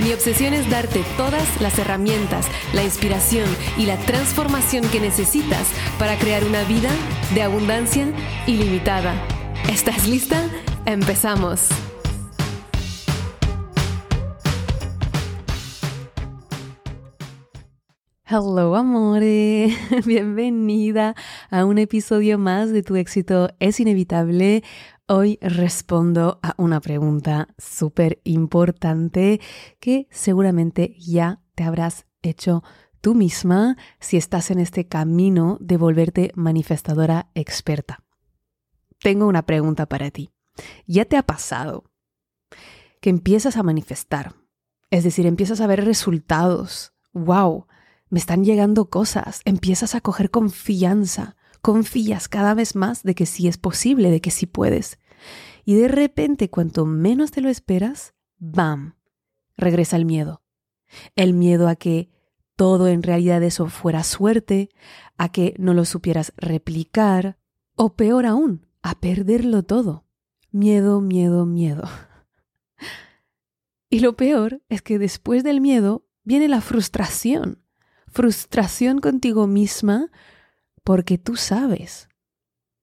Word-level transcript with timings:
Mi 0.00 0.12
obsesión 0.12 0.54
es 0.54 0.68
darte 0.70 1.04
todas 1.16 1.60
las 1.60 1.78
herramientas, 1.78 2.46
la 2.72 2.82
inspiración 2.82 3.46
y 3.76 3.86
la 3.86 3.98
transformación 3.98 4.84
que 4.90 5.00
necesitas 5.00 5.68
para 5.98 6.18
crear 6.18 6.44
una 6.44 6.64
vida 6.64 6.90
de 7.34 7.42
abundancia 7.42 8.06
ilimitada. 8.46 9.14
¿Estás 9.70 10.08
lista? 10.08 10.48
Empezamos. 10.86 11.68
Hello 18.24 18.74
amore, 18.76 19.76
bienvenida 20.06 21.14
a 21.50 21.66
un 21.66 21.76
episodio 21.76 22.38
más 22.38 22.72
de 22.72 22.82
Tu 22.82 22.96
éxito 22.96 23.50
es 23.60 23.78
inevitable. 23.78 24.64
Hoy 25.14 25.38
respondo 25.42 26.40
a 26.42 26.54
una 26.56 26.80
pregunta 26.80 27.48
súper 27.58 28.22
importante 28.24 29.42
que 29.78 30.08
seguramente 30.10 30.96
ya 30.98 31.42
te 31.54 31.64
habrás 31.64 32.06
hecho 32.22 32.64
tú 33.02 33.14
misma 33.14 33.76
si 34.00 34.16
estás 34.16 34.50
en 34.50 34.58
este 34.58 34.88
camino 34.88 35.58
de 35.60 35.76
volverte 35.76 36.32
manifestadora 36.34 37.30
experta. 37.34 38.02
Tengo 39.02 39.26
una 39.26 39.44
pregunta 39.44 39.84
para 39.84 40.10
ti. 40.10 40.30
¿Ya 40.86 41.04
te 41.04 41.18
ha 41.18 41.24
pasado 41.24 41.84
que 43.02 43.10
empiezas 43.10 43.58
a 43.58 43.62
manifestar? 43.62 44.34
Es 44.88 45.04
decir, 45.04 45.26
empiezas 45.26 45.60
a 45.60 45.66
ver 45.66 45.84
resultados. 45.84 46.94
¡Wow! 47.12 47.66
Me 48.08 48.18
están 48.18 48.46
llegando 48.46 48.88
cosas. 48.88 49.42
Empiezas 49.44 49.94
a 49.94 50.00
coger 50.00 50.30
confianza 50.30 51.36
confías 51.62 52.28
cada 52.28 52.54
vez 52.54 52.74
más 52.74 53.04
de 53.04 53.14
que 53.14 53.24
sí 53.24 53.48
es 53.48 53.56
posible, 53.56 54.10
de 54.10 54.20
que 54.20 54.30
sí 54.30 54.46
puedes. 54.46 54.98
Y 55.64 55.74
de 55.74 55.88
repente, 55.88 56.50
cuanto 56.50 56.86
menos 56.86 57.30
te 57.30 57.40
lo 57.40 57.48
esperas, 57.48 58.14
¡bam! 58.38 58.96
regresa 59.56 59.96
el 59.96 60.04
miedo. 60.04 60.42
El 61.16 61.34
miedo 61.34 61.68
a 61.68 61.76
que 61.76 62.10
todo 62.56 62.88
en 62.88 63.02
realidad 63.02 63.42
eso 63.42 63.66
fuera 63.66 64.04
suerte, 64.04 64.68
a 65.16 65.30
que 65.30 65.54
no 65.58 65.74
lo 65.74 65.84
supieras 65.84 66.32
replicar, 66.36 67.38
o 67.76 67.94
peor 67.94 68.26
aún, 68.26 68.66
a 68.82 69.00
perderlo 69.00 69.62
todo. 69.62 70.04
Miedo, 70.50 71.00
miedo, 71.00 71.46
miedo. 71.46 71.88
Y 73.88 74.00
lo 74.00 74.16
peor 74.16 74.62
es 74.68 74.82
que 74.82 74.98
después 74.98 75.44
del 75.44 75.60
miedo 75.60 76.06
viene 76.24 76.48
la 76.48 76.60
frustración. 76.60 77.62
Frustración 78.06 79.00
contigo 79.00 79.46
misma 79.46 80.10
porque 80.82 81.18
tú 81.18 81.36
sabes 81.36 82.08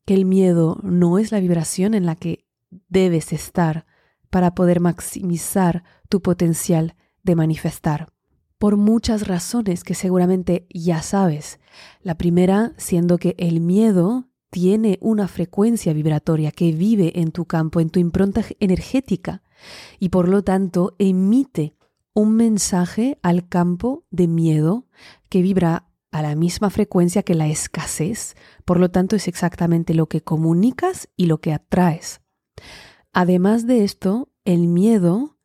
que 0.10 0.16
el 0.16 0.26
miedo 0.26 0.80
no 0.82 1.20
es 1.20 1.32
la 1.32 1.40
vibración 1.40 1.94
en 1.94 2.08
la 2.08 2.16
que 2.16 2.44
debes 2.88 3.32
estar 3.32 3.86
para 4.32 4.56
poder 4.56 4.80
maximizar 4.80 5.84
tu 6.10 6.24
potencial 6.24 6.96
de 7.22 7.36
manifestar. 7.36 8.12
Por 8.58 8.76
muchas 8.76 9.28
razones 9.28 9.84
que 9.84 9.94
seguramente 9.94 10.66
ya 10.74 11.04
sabes. 11.04 11.60
La 12.02 12.18
primera 12.18 12.74
siendo 12.78 13.20
que 13.20 13.36
el 13.38 13.60
miedo 13.60 14.26
tiene 14.50 14.98
una 15.00 15.28
frecuencia 15.28 15.94
vibratoria 15.94 16.50
que 16.50 16.72
vive 16.72 17.20
en 17.20 17.32
tu 17.32 17.46
campo, 17.46 17.80
en 17.80 17.92
tu 17.92 18.00
impronta 18.00 18.44
energética, 18.60 19.44
y 20.00 20.09
por 20.09 20.28
lo 20.28 20.44
tanto 20.44 20.96
emite 20.98 21.75
un 22.16 22.36
mensaje 22.36 23.19
al 23.22 23.48
campo 23.48 24.06
de 24.09 24.28
miedo 24.28 24.88
que 25.30 25.44
vibra 25.44 25.88
a 26.12 26.22
la 26.22 26.36
misma 26.36 26.70
frecuencia 26.70 27.24
que 27.24 27.36
la 27.36 27.47
escasez, 27.47 28.36
por 28.66 28.80
lo 28.80 28.90
tanto 28.90 29.16
es 29.16 29.28
exactamente 29.28 29.94
lo 29.94 30.08
que 30.08 30.22
comunicas 30.22 31.09
y 31.16 31.28
lo 31.28 31.40
que 31.40 31.53
atraes. 31.53 32.22
Además 33.14 33.68
de 33.68 33.84
esto, 33.84 34.30
el 34.46 34.68
miedo 34.68 35.40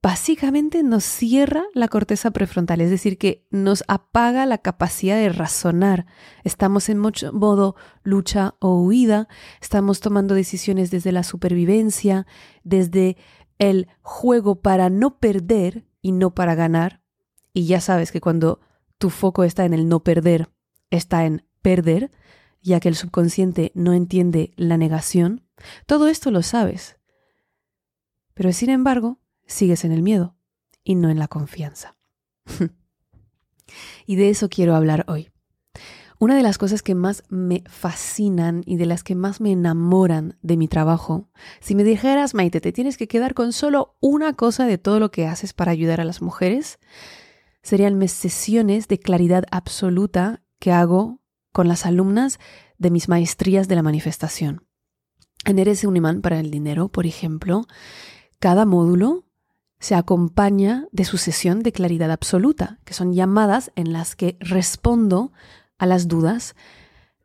básicamente 0.00 0.82
nos 0.82 1.04
cierra 1.04 1.64
la 1.74 1.88
corteza 1.88 2.30
prefrontal, 2.30 2.80
es 2.80 2.90
decir, 2.90 3.18
que 3.18 3.46
nos 3.50 3.84
apaga 3.88 4.46
la 4.46 4.58
capacidad 4.58 5.16
de 5.16 5.28
razonar. 5.28 6.06
Estamos 6.44 6.88
en 6.88 6.98
mucho 6.98 7.32
modo 7.32 7.74
lucha 8.04 8.54
o 8.60 8.80
huida, 8.80 9.28
estamos 9.60 10.00
tomando 10.00 10.34
decisiones 10.34 10.90
desde 10.90 11.12
la 11.12 11.24
supervivencia, 11.24 12.26
desde 12.62 13.16
el 13.58 13.88
juego 14.02 14.62
para 14.62 14.88
no 14.88 15.18
perder 15.18 15.84
y 16.00 16.12
no 16.12 16.32
para 16.32 16.54
ganar. 16.54 17.02
Y 17.52 17.66
ya 17.66 17.80
sabes 17.80 18.12
que 18.12 18.20
cuando 18.20 18.60
tu 18.98 19.10
foco 19.10 19.44
está 19.44 19.64
en 19.64 19.72
el 19.72 19.88
no 19.88 20.00
perder, 20.00 20.48
está 20.90 21.24
en 21.24 21.46
perder, 21.62 22.10
ya 22.62 22.80
que 22.80 22.88
el 22.88 22.96
subconsciente 22.96 23.72
no 23.74 23.92
entiende 23.92 24.52
la 24.56 24.76
negación, 24.76 25.46
todo 25.86 26.08
esto 26.08 26.30
lo 26.30 26.42
sabes. 26.42 26.98
Pero 28.34 28.52
sin 28.52 28.70
embargo, 28.70 29.18
sigues 29.46 29.84
en 29.84 29.92
el 29.92 30.02
miedo 30.02 30.36
y 30.84 30.94
no 30.94 31.10
en 31.10 31.18
la 31.18 31.28
confianza. 31.28 31.96
y 34.06 34.16
de 34.16 34.30
eso 34.30 34.48
quiero 34.48 34.74
hablar 34.74 35.04
hoy. 35.08 35.30
Una 36.20 36.34
de 36.36 36.42
las 36.42 36.58
cosas 36.58 36.82
que 36.82 36.96
más 36.96 37.22
me 37.28 37.62
fascinan 37.68 38.62
y 38.66 38.76
de 38.76 38.86
las 38.86 39.04
que 39.04 39.14
más 39.14 39.40
me 39.40 39.52
enamoran 39.52 40.36
de 40.42 40.56
mi 40.56 40.66
trabajo, 40.66 41.30
si 41.60 41.76
me 41.76 41.84
dijeras, 41.84 42.34
Maite, 42.34 42.60
te 42.60 42.72
tienes 42.72 42.96
que 42.96 43.06
quedar 43.06 43.34
con 43.34 43.52
solo 43.52 43.96
una 44.00 44.32
cosa 44.32 44.66
de 44.66 44.78
todo 44.78 44.98
lo 44.98 45.12
que 45.12 45.28
haces 45.28 45.52
para 45.52 45.70
ayudar 45.70 46.00
a 46.00 46.04
las 46.04 46.20
mujeres, 46.20 46.80
serían 47.62 47.98
mis 47.98 48.12
sesiones 48.12 48.88
de 48.88 48.98
claridad 48.98 49.44
absoluta 49.50 50.42
que 50.58 50.72
hago 50.72 51.20
con 51.52 51.68
las 51.68 51.86
alumnas 51.86 52.38
de 52.78 52.90
mis 52.90 53.08
maestrías 53.08 53.68
de 53.68 53.74
la 53.74 53.82
manifestación. 53.82 54.66
En 55.44 55.58
Eres 55.58 55.84
un 55.84 55.96
imán 55.96 56.20
para 56.20 56.40
el 56.40 56.50
dinero, 56.50 56.88
por 56.88 57.06
ejemplo, 57.06 57.66
cada 58.38 58.64
módulo 58.64 59.24
se 59.80 59.94
acompaña 59.94 60.88
de 60.90 61.04
su 61.04 61.18
sesión 61.18 61.62
de 61.62 61.72
claridad 61.72 62.10
absoluta, 62.10 62.80
que 62.84 62.94
son 62.94 63.12
llamadas 63.14 63.70
en 63.76 63.92
las 63.92 64.16
que 64.16 64.36
respondo 64.40 65.32
a 65.78 65.86
las 65.86 66.08
dudas 66.08 66.56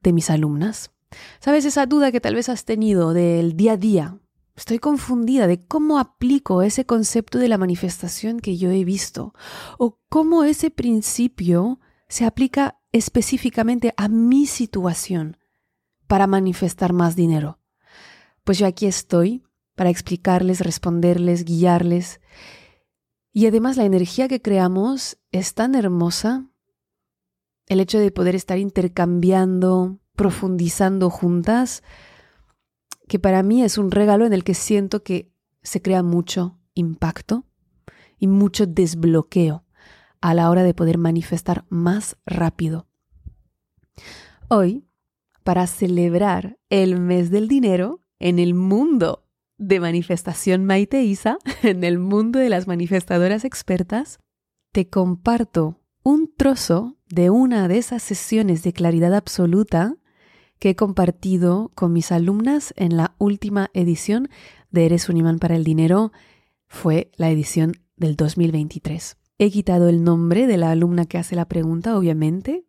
de 0.01 0.13
mis 0.13 0.29
alumnas. 0.29 0.91
¿Sabes 1.39 1.65
esa 1.65 1.85
duda 1.85 2.11
que 2.11 2.21
tal 2.21 2.35
vez 2.35 2.49
has 2.49 2.65
tenido 2.65 3.13
del 3.13 3.55
día 3.55 3.73
a 3.73 3.77
día? 3.77 4.17
Estoy 4.55 4.77
confundida 4.79 5.47
de 5.47 5.65
cómo 5.65 5.97
aplico 5.97 6.61
ese 6.61 6.85
concepto 6.85 7.39
de 7.39 7.47
la 7.47 7.57
manifestación 7.57 8.39
que 8.39 8.57
yo 8.57 8.69
he 8.69 8.83
visto 8.83 9.33
o 9.79 9.99
cómo 10.09 10.43
ese 10.43 10.69
principio 10.69 11.79
se 12.07 12.25
aplica 12.25 12.79
específicamente 12.91 13.93
a 13.97 14.07
mi 14.07 14.45
situación 14.45 15.37
para 16.07 16.27
manifestar 16.27 16.93
más 16.93 17.15
dinero. 17.15 17.59
Pues 18.43 18.59
yo 18.59 18.67
aquí 18.67 18.85
estoy 18.85 19.43
para 19.75 19.89
explicarles, 19.89 20.59
responderles, 20.59 21.45
guiarles. 21.45 22.21
Y 23.31 23.47
además 23.47 23.77
la 23.77 23.85
energía 23.85 24.27
que 24.27 24.41
creamos 24.41 25.17
es 25.31 25.55
tan 25.55 25.73
hermosa. 25.73 26.45
El 27.65 27.79
hecho 27.79 27.97
de 27.97 28.11
poder 28.11 28.35
estar 28.35 28.59
intercambiando, 28.59 29.99
profundizando 30.15 31.09
juntas, 31.09 31.81
que 33.07 33.19
para 33.19 33.43
mí 33.43 33.63
es 33.63 33.77
un 33.77 33.91
regalo 33.91 34.25
en 34.25 34.33
el 34.33 34.43
que 34.43 34.53
siento 34.53 35.03
que 35.03 35.31
se 35.61 35.81
crea 35.81 36.03
mucho 36.03 36.59
impacto 36.73 37.45
y 38.17 38.27
mucho 38.27 38.65
desbloqueo 38.65 39.65
a 40.21 40.33
la 40.33 40.49
hora 40.49 40.63
de 40.63 40.73
poder 40.73 40.97
manifestar 40.97 41.65
más 41.69 42.17
rápido. 42.25 42.87
Hoy, 44.47 44.85
para 45.43 45.67
celebrar 45.67 46.57
el 46.69 46.99
mes 46.99 47.29
del 47.29 47.47
dinero 47.47 48.01
en 48.19 48.39
el 48.39 48.53
mundo 48.53 49.25
de 49.57 49.79
manifestación 49.79 50.65
Maite 50.65 51.03
Isa, 51.03 51.37
en 51.63 51.83
el 51.83 51.99
mundo 51.99 52.39
de 52.39 52.49
las 52.49 52.67
manifestadoras 52.67 53.43
expertas, 53.43 54.19
te 54.71 54.89
comparto 54.89 55.81
un 56.03 56.33
trozo 56.35 56.97
de 57.09 57.29
una 57.29 57.67
de 57.67 57.77
esas 57.77 58.01
sesiones 58.01 58.63
de 58.63 58.73
claridad 58.73 59.13
absoluta 59.13 59.95
que 60.63 60.69
he 60.69 60.75
compartido 60.77 61.73
con 61.75 61.91
mis 61.91 62.13
alumnas 62.13 62.73
en 62.77 62.95
la 62.95 63.15
última 63.17 63.69
edición 63.73 64.29
de 64.71 64.85
Eres 64.85 65.09
un 65.09 65.17
imán 65.17 65.37
para 65.37 65.57
el 65.57 65.65
dinero. 65.65 66.13
Fue 66.67 67.11
la 67.17 67.29
edición 67.29 67.73
del 67.97 68.15
2023. 68.15 69.17
He 69.39 69.51
quitado 69.51 69.89
el 69.89 70.05
nombre 70.05 70.47
de 70.47 70.55
la 70.55 70.71
alumna 70.71 71.05
que 71.05 71.17
hace 71.17 71.35
la 71.35 71.49
pregunta, 71.49 71.97
obviamente, 71.97 72.63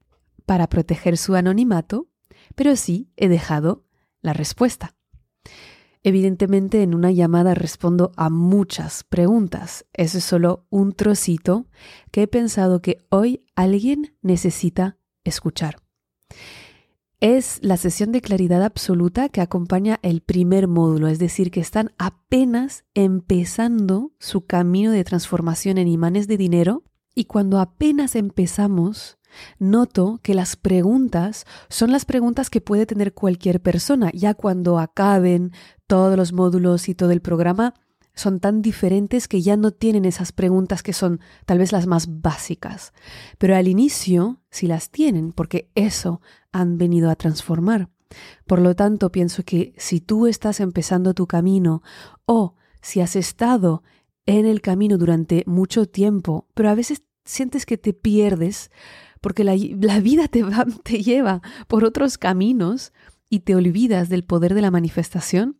para 0.44 0.68
proteger 0.68 1.16
su 1.16 1.36
anonimato, 1.36 2.08
pero 2.56 2.74
sí 2.74 3.12
he 3.16 3.28
dejado 3.28 3.84
la 4.22 4.32
respuesta. 4.32 4.96
Evidentemente 6.02 6.82
en 6.82 6.96
una 6.96 7.12
llamada 7.12 7.54
respondo 7.54 8.10
a 8.16 8.28
muchas 8.28 9.04
preguntas. 9.04 9.86
Eso 9.92 10.18
es 10.18 10.24
solo 10.24 10.66
un 10.68 10.94
trocito 10.94 11.68
que 12.10 12.22
he 12.22 12.26
pensado 12.26 12.82
que 12.82 13.06
hoy 13.08 13.44
alguien 13.54 14.16
necesita 14.20 14.98
escuchar. 15.22 15.76
Es 17.20 17.58
la 17.62 17.76
sesión 17.76 18.12
de 18.12 18.20
claridad 18.20 18.62
absoluta 18.62 19.28
que 19.28 19.40
acompaña 19.40 19.98
el 20.02 20.20
primer 20.20 20.68
módulo, 20.68 21.08
es 21.08 21.18
decir, 21.18 21.50
que 21.50 21.60
están 21.60 21.92
apenas 21.96 22.84
empezando 22.94 24.12
su 24.18 24.44
camino 24.46 24.92
de 24.92 25.04
transformación 25.04 25.78
en 25.78 25.88
imanes 25.88 26.28
de 26.28 26.36
dinero 26.36 26.82
y 27.14 27.24
cuando 27.24 27.60
apenas 27.60 28.16
empezamos 28.16 29.18
noto 29.58 30.20
que 30.22 30.34
las 30.34 30.56
preguntas 30.56 31.44
son 31.68 31.92
las 31.92 32.04
preguntas 32.04 32.50
que 32.50 32.60
puede 32.60 32.86
tener 32.86 33.14
cualquier 33.14 33.60
persona. 33.60 34.10
Ya 34.12 34.34
cuando 34.34 34.78
acaben 34.78 35.52
todos 35.86 36.16
los 36.16 36.32
módulos 36.32 36.88
y 36.88 36.94
todo 36.94 37.10
el 37.10 37.20
programa, 37.20 37.74
son 38.14 38.40
tan 38.40 38.62
diferentes 38.62 39.28
que 39.28 39.42
ya 39.42 39.56
no 39.56 39.72
tienen 39.72 40.04
esas 40.04 40.32
preguntas 40.32 40.82
que 40.82 40.92
son 40.92 41.20
tal 41.46 41.58
vez 41.58 41.72
las 41.72 41.86
más 41.86 42.20
básicas. 42.20 42.92
Pero 43.38 43.56
al 43.56 43.68
inicio 43.68 44.40
sí 44.50 44.66
las 44.66 44.90
tienen, 44.90 45.32
porque 45.32 45.70
eso 45.74 46.20
han 46.52 46.78
venido 46.78 47.10
a 47.10 47.16
transformar. 47.16 47.88
Por 48.46 48.60
lo 48.60 48.76
tanto, 48.76 49.10
pienso 49.10 49.42
que 49.42 49.74
si 49.76 50.00
tú 50.00 50.26
estás 50.26 50.60
empezando 50.60 51.14
tu 51.14 51.26
camino 51.26 51.82
o 52.26 52.54
si 52.80 53.00
has 53.00 53.16
estado 53.16 53.82
en 54.26 54.46
el 54.46 54.60
camino 54.60 54.98
durante 54.98 55.42
mucho 55.46 55.86
tiempo, 55.86 56.46
pero 56.54 56.70
a 56.70 56.74
veces 56.74 57.02
sientes 57.24 57.66
que 57.66 57.78
te 57.78 57.92
pierdes, 57.92 58.70
porque 59.20 59.44
la, 59.44 59.54
vida 60.00 60.28
te, 60.28 60.42
va, 60.42 60.66
te 60.84 61.02
lleva 61.02 61.42
por 61.66 61.84
otros 61.84 62.18
caminos 62.18 62.92
y 63.28 63.40
te 63.40 63.54
olvidas 63.56 64.08
del 64.08 64.24
poder 64.24 64.54
de 64.54 64.62
la 64.62 64.70
manifestación, 64.70 65.58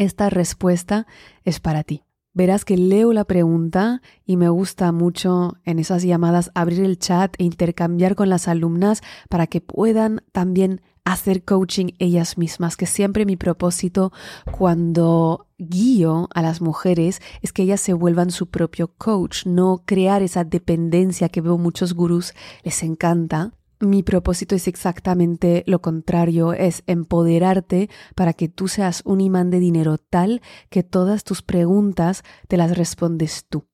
esta 0.00 0.30
respuesta 0.30 1.06
es 1.44 1.60
para 1.60 1.84
ti. 1.84 2.04
Verás 2.32 2.64
que 2.64 2.76
leo 2.76 3.12
la 3.12 3.24
pregunta 3.24 4.00
y 4.24 4.36
me 4.36 4.48
gusta 4.48 4.92
mucho 4.92 5.56
en 5.64 5.78
esas 5.78 6.04
llamadas 6.04 6.50
abrir 6.54 6.80
el 6.80 6.98
chat 6.98 7.34
e 7.38 7.44
intercambiar 7.44 8.14
con 8.14 8.28
las 8.30 8.48
alumnas 8.48 9.02
para 9.28 9.46
que 9.46 9.60
puedan 9.60 10.22
también 10.32 10.80
hacer 11.04 11.44
coaching 11.44 11.88
ellas 11.98 12.38
mismas, 12.38 12.76
que 12.76 12.86
siempre 12.86 13.26
mi 13.26 13.36
propósito 13.36 14.12
cuando 14.56 15.48
guío 15.58 16.28
a 16.34 16.40
las 16.40 16.60
mujeres 16.60 17.20
es 17.42 17.52
que 17.52 17.62
ellas 17.62 17.80
se 17.80 17.92
vuelvan 17.92 18.30
su 18.30 18.48
propio 18.48 18.94
coach, 18.96 19.44
no 19.44 19.82
crear 19.84 20.22
esa 20.22 20.44
dependencia 20.44 21.28
que 21.28 21.40
veo 21.40 21.58
muchos 21.58 21.94
gurús 21.94 22.32
les 22.62 22.82
encanta. 22.82 23.52
Mi 23.82 24.02
propósito 24.02 24.54
es 24.54 24.68
exactamente 24.68 25.64
lo 25.66 25.80
contrario, 25.80 26.52
es 26.52 26.82
empoderarte 26.86 27.88
para 28.14 28.34
que 28.34 28.50
tú 28.50 28.68
seas 28.68 29.00
un 29.06 29.22
imán 29.22 29.48
de 29.48 29.58
dinero 29.58 29.96
tal 29.96 30.42
que 30.68 30.82
todas 30.82 31.24
tus 31.24 31.40
preguntas 31.40 32.22
te 32.46 32.58
las 32.58 32.76
respondes 32.76 33.46
tú. 33.48 33.64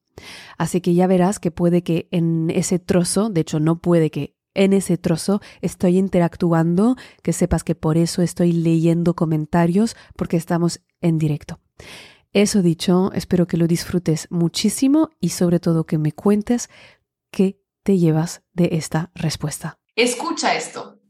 Así 0.59 0.81
que 0.81 0.95
ya 0.95 1.09
verás 1.09 1.41
que 1.41 1.51
puede 1.51 1.83
que 1.83 2.07
en 2.13 2.51
ese 2.51 2.79
trozo, 2.79 3.31
de 3.31 3.41
hecho 3.41 3.59
no 3.59 3.81
puede 3.81 4.13
que 4.13 4.37
en 4.55 4.73
ese 4.73 4.97
trozo 4.97 5.41
estoy 5.61 5.99
interactuando, 5.99 6.95
que 7.25 7.33
sepas 7.33 7.65
que 7.65 7.75
por 7.75 7.99
eso 7.99 8.23
estoy 8.23 8.53
leyendo 8.53 9.15
comentarios, 9.15 9.97
porque 10.17 10.37
estamos 10.37 10.83
en 11.01 11.19
directo. 11.19 11.59
Eso 12.33 12.63
dicho, 12.63 13.11
espero 13.13 13.49
que 13.49 13.57
lo 13.57 13.67
disfrutes 13.67 14.29
muchísimo 14.31 15.11
y 15.21 15.31
sobre 15.31 15.59
todo 15.59 15.85
que 15.85 15.99
me 15.99 16.13
cuentes 16.13 16.71
qué 17.33 17.61
te 17.83 17.99
llevas 17.99 18.43
de 18.53 18.71
esta 18.73 19.11
respuesta. 19.15 19.79
Escucha 19.97 20.55
esto. 20.55 21.01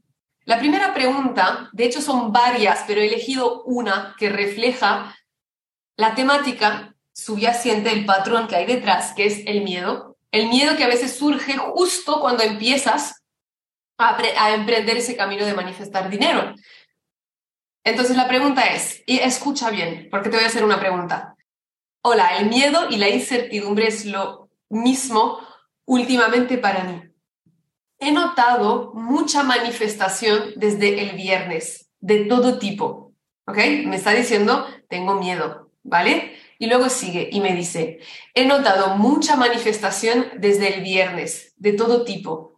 La 0.45 0.59
primera 0.59 0.93
pregunta, 0.93 1.69
de 1.73 1.85
hecho 1.85 2.01
son 2.01 2.31
varias, 2.31 2.85
pero 2.87 3.01
he 3.01 3.07
elegido 3.07 3.63
una 3.63 4.15
que 4.17 4.29
refleja 4.29 5.13
la 5.97 6.15
temática 6.15 6.95
subyacente, 7.11 7.91
el 7.91 8.05
patrón 8.05 8.47
que 8.47 8.55
hay 8.55 8.65
detrás, 8.65 9.13
que 9.13 9.25
es 9.25 9.41
el 9.45 9.61
miedo. 9.63 10.17
El 10.31 10.47
miedo 10.47 10.77
que 10.77 10.85
a 10.85 10.87
veces 10.87 11.17
surge 11.17 11.57
justo 11.57 12.21
cuando 12.21 12.43
empiezas 12.43 13.23
a, 13.97 14.53
emprender 14.53 14.97
ese 14.97 15.17
camino 15.17 15.45
de 15.45 15.53
manifestar 15.53 16.09
dinero. 16.09 16.55
Entonces 17.83 18.15
la 18.15 18.29
pregunta 18.29 18.67
es, 18.67 19.03
y 19.05 19.19
escucha 19.19 19.69
bien, 19.69 20.07
porque 20.09 20.29
te 20.29 20.37
voy 20.37 20.45
a 20.45 20.47
hacer 20.47 20.63
una 20.63 20.79
pregunta. 20.79 21.35
Hola, 22.03 22.37
el 22.37 22.47
miedo 22.47 22.87
y 22.89 22.97
la 22.97 23.09
incertidumbre 23.09 23.87
es 23.87 24.05
lo 24.05 24.49
mismo 24.69 25.39
últimamente 25.85 26.57
para 26.57 26.85
mí. 26.85 27.06
He 27.99 28.11
notado 28.11 28.91
mucha 28.93 29.43
manifestación 29.43 30.53
desde 30.55 31.01
el 31.01 31.15
viernes, 31.15 31.89
de 31.99 32.25
todo 32.25 32.59
tipo. 32.59 33.13
¿Ok? 33.45 33.57
Me 33.85 33.95
está 33.95 34.11
diciendo, 34.11 34.67
tengo 34.89 35.15
miedo, 35.15 35.71
¿vale? 35.83 36.35
Y 36.59 36.67
luego 36.67 36.89
sigue 36.89 37.29
y 37.31 37.39
me 37.39 37.53
dice, 37.53 37.99
he 38.33 38.45
notado 38.45 38.97
mucha 38.97 39.35
manifestación 39.35 40.27
desde 40.37 40.75
el 40.75 40.83
viernes, 40.83 41.53
de 41.57 41.73
todo 41.73 42.03
tipo 42.03 42.57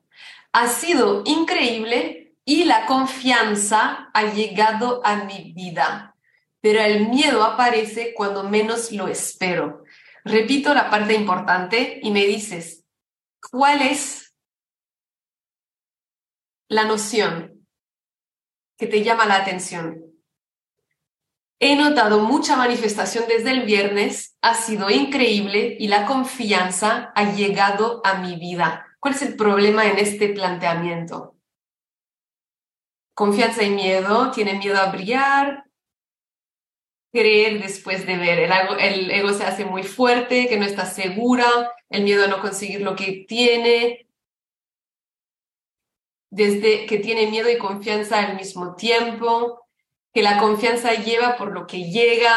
ha 0.52 0.68
sido 0.68 1.24
increíble 1.26 2.34
y 2.46 2.64
la 2.66 2.86
confianza 2.86 4.10
ha 4.14 4.24
llegado 4.34 5.02
a 5.06 5.24
mi 5.26 5.54
vida, 5.54 6.16
pero 6.62 6.82
el 6.82 7.08
miedo 7.10 7.44
aparece 7.44 8.14
cuando 8.16 8.44
menos 8.44 8.92
lo 8.92 9.08
espero. 9.08 9.84
Repito 10.26 10.74
la 10.74 10.90
parte 10.90 11.14
importante 11.14 12.00
y 12.02 12.12
me 12.12 12.26
dices, 12.26 12.86
¿cuál 13.52 13.82
es 13.82 14.29
la 16.70 16.86
noción 16.86 17.68
que 18.78 18.88
te 18.88 19.04
llama 19.04 19.26
la 19.26 19.36
atención? 19.36 20.06
He 21.60 21.76
notado 21.76 22.22
mucha 22.22 22.56
manifestación 22.56 23.26
desde 23.28 23.52
el 23.52 23.64
viernes, 23.64 24.38
ha 24.42 24.54
sido 24.54 24.90
increíble 24.90 25.76
y 25.78 25.90
la 25.90 26.06
confianza 26.06 27.12
ha 27.14 27.34
llegado 27.34 28.02
a 28.06 28.20
mi 28.20 28.38
vida. 28.38 28.86
¿Cuál 29.02 29.16
es 29.16 29.22
el 29.24 29.36
problema 29.36 29.86
en 29.86 29.98
este 29.98 30.30
planteamiento? 30.30 31.36
Confianza 33.14 33.64
y 33.64 33.72
miedo, 33.72 34.32
tiene 34.32 34.54
miedo 34.54 34.78
a 34.78 34.90
brillar, 34.92 35.66
creer 37.12 37.62
después 37.62 38.06
de 38.06 38.18
ver. 38.18 38.40
El 38.80 39.12
ego, 39.12 39.34
se 39.34 39.44
hace 39.44 39.66
muy 39.66 39.84
fuerte, 39.84 40.48
que 40.48 40.58
no 40.58 40.66
está 40.66 40.86
segura, 40.86 41.46
el 41.90 42.04
miedo 42.04 42.24
a 42.24 42.28
no 42.28 42.40
conseguir 42.40 42.82
lo 42.82 42.96
que 42.96 43.26
tiene, 43.28 44.09
desde 46.30 46.86
que 46.86 47.00
tiene 47.00 47.28
miedo 47.28 47.50
y 47.50 47.58
confianza 47.58 48.20
al 48.20 48.36
mismo 48.36 48.76
tiempo, 48.76 49.68
que 50.14 50.24
la 50.24 50.40
confianza 50.40 50.94
lleva 50.94 51.38
por 51.38 51.52
lo 51.52 51.68
que 51.68 51.90
llega, 51.90 52.36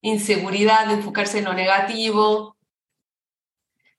inseguridad, 0.00 0.90
enfocarse 0.90 1.38
en 1.38 1.44
lo 1.44 1.54
negativo, 1.54 2.58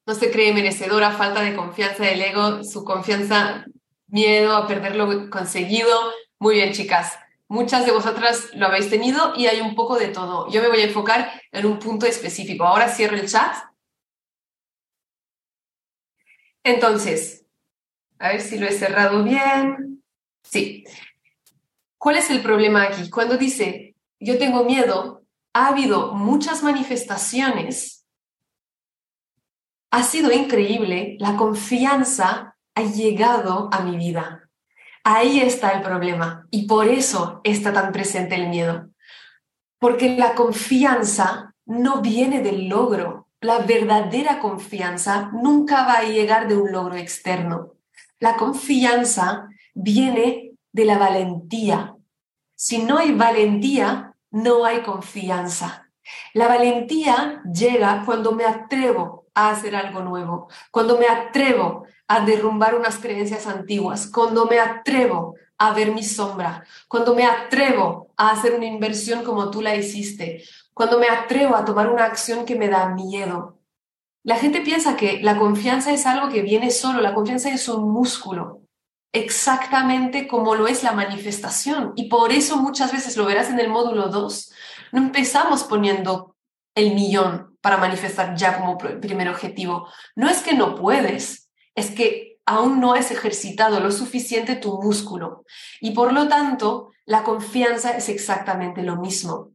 no 0.09 0.15
se 0.15 0.31
cree 0.31 0.53
merecedora, 0.53 1.11
falta 1.11 1.41
de 1.43 1.55
confianza 1.55 2.03
del 2.03 2.19
ego, 2.19 2.63
su 2.63 2.83
confianza, 2.83 3.65
miedo 4.07 4.55
a 4.55 4.67
perder 4.67 4.95
lo 4.95 5.29
conseguido. 5.29 6.11
Muy 6.39 6.55
bien, 6.55 6.73
chicas. 6.73 7.19
Muchas 7.47 7.85
de 7.85 7.91
vosotras 7.91 8.49
lo 8.55 8.65
habéis 8.65 8.89
tenido 8.89 9.33
y 9.35 9.45
hay 9.45 9.61
un 9.61 9.75
poco 9.75 9.99
de 9.99 10.07
todo. 10.07 10.49
Yo 10.49 10.63
me 10.63 10.67
voy 10.69 10.79
a 10.79 10.85
enfocar 10.85 11.31
en 11.51 11.65
un 11.67 11.77
punto 11.77 12.07
específico. 12.07 12.63
Ahora 12.63 12.89
cierro 12.89 13.17
el 13.17 13.29
chat. 13.29 13.55
Entonces, 16.63 17.45
a 18.19 18.29
ver 18.29 18.41
si 18.41 18.59
lo 18.59 18.67
he 18.67 18.71
cerrado 18.71 19.23
bien. 19.23 20.03
Sí. 20.43 20.83
¿Cuál 21.97 22.17
es 22.17 22.29
el 22.29 22.41
problema 22.41 22.83
aquí? 22.83 23.09
Cuando 23.09 23.37
dice, 23.37 23.95
yo 24.19 24.37
tengo 24.37 24.63
miedo, 24.63 25.23
ha 25.53 25.69
habido 25.69 26.13
muchas 26.13 26.61
manifestaciones 26.61 27.99
ha 29.91 30.03
sido 30.03 30.31
increíble, 30.31 31.17
la 31.19 31.35
confianza 31.35 32.55
ha 32.75 32.81
llegado 32.83 33.69
a 33.71 33.81
mi 33.81 33.97
vida. 33.97 34.47
Ahí 35.03 35.39
está 35.39 35.71
el 35.71 35.81
problema 35.81 36.47
y 36.51 36.67
por 36.67 36.87
eso 36.87 37.41
está 37.43 37.73
tan 37.73 37.91
presente 37.91 38.35
el 38.35 38.49
miedo. 38.49 38.89
Porque 39.79 40.15
la 40.15 40.35
confianza 40.35 41.55
no 41.65 42.01
viene 42.01 42.41
del 42.41 42.67
logro. 42.67 43.27
La 43.41 43.59
verdadera 43.59 44.39
confianza 44.39 45.31
nunca 45.33 45.85
va 45.85 45.99
a 45.99 46.03
llegar 46.03 46.47
de 46.47 46.57
un 46.57 46.71
logro 46.71 46.95
externo. 46.95 47.73
La 48.19 48.35
confianza 48.35 49.47
viene 49.73 50.51
de 50.71 50.85
la 50.85 50.97
valentía. 50.97 51.95
Si 52.55 52.79
no 52.79 52.97
hay 52.97 53.13
valentía, 53.13 54.13
no 54.31 54.65
hay 54.65 54.81
confianza. 54.81 55.89
La 56.33 56.47
valentía 56.47 57.41
llega 57.43 58.03
cuando 58.05 58.31
me 58.33 58.45
atrevo 58.45 59.27
a 59.33 59.51
hacer 59.51 59.75
algo 59.75 60.01
nuevo, 60.01 60.49
cuando 60.71 60.97
me 60.97 61.07
atrevo 61.07 61.85
a 62.07 62.21
derrumbar 62.21 62.75
unas 62.75 62.97
creencias 62.97 63.47
antiguas, 63.47 64.09
cuando 64.11 64.45
me 64.45 64.59
atrevo 64.59 65.35
a 65.57 65.73
ver 65.73 65.91
mi 65.91 66.03
sombra, 66.03 66.63
cuando 66.87 67.13
me 67.13 67.25
atrevo 67.25 68.09
a 68.17 68.31
hacer 68.31 68.53
una 68.53 68.65
inversión 68.65 69.23
como 69.23 69.51
tú 69.51 69.61
la 69.61 69.75
hiciste, 69.75 70.43
cuando 70.73 70.99
me 70.99 71.07
atrevo 71.07 71.55
a 71.55 71.65
tomar 71.65 71.89
una 71.89 72.05
acción 72.05 72.45
que 72.45 72.55
me 72.55 72.67
da 72.67 72.89
miedo. 72.89 73.58
La 74.23 74.35
gente 74.35 74.61
piensa 74.61 74.95
que 74.95 75.21
la 75.21 75.37
confianza 75.37 75.91
es 75.91 76.05
algo 76.05 76.29
que 76.29 76.41
viene 76.41 76.71
solo, 76.71 77.01
la 77.01 77.13
confianza 77.13 77.49
es 77.49 77.67
un 77.69 77.91
músculo, 77.91 78.61
exactamente 79.13 80.27
como 80.27 80.55
lo 80.55 80.67
es 80.67 80.83
la 80.83 80.91
manifestación. 80.91 81.93
Y 81.95 82.09
por 82.09 82.31
eso 82.31 82.57
muchas 82.57 82.91
veces 82.91 83.17
lo 83.17 83.25
verás 83.25 83.49
en 83.49 83.59
el 83.59 83.69
módulo 83.69 84.09
2, 84.09 84.51
no 84.91 85.01
empezamos 85.01 85.63
poniendo 85.63 86.35
el 86.75 86.93
millón 86.93 87.57
para 87.61 87.77
manifestar 87.77 88.35
ya 88.35 88.57
como 88.57 88.77
primer 88.77 89.29
objetivo. 89.29 89.87
No 90.15 90.29
es 90.29 90.41
que 90.41 90.53
no 90.53 90.75
puedes, 90.75 91.49
es 91.75 91.91
que 91.91 92.39
aún 92.45 92.79
no 92.79 92.93
has 92.93 93.11
ejercitado 93.11 93.79
lo 93.79 93.91
suficiente 93.91 94.55
tu 94.55 94.81
músculo 94.81 95.45
y 95.81 95.91
por 95.91 96.11
lo 96.13 96.27
tanto 96.27 96.91
la 97.05 97.23
confianza 97.23 97.91
es 97.91 98.09
exactamente 98.09 98.81
lo 98.81 98.95
mismo. 98.95 99.51